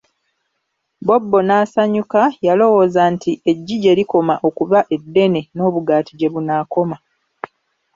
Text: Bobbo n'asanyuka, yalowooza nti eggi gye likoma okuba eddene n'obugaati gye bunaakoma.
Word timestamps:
Bobbo 1.07 1.39
n'asanyuka, 1.47 2.21
yalowooza 2.47 3.01
nti 3.13 3.31
eggi 3.49 3.75
gye 3.81 3.93
likoma 3.99 4.33
okuba 4.47 4.79
eddene 4.95 5.41
n'obugaati 5.55 6.11
gye 6.15 6.31
bunaakoma. 6.33 6.97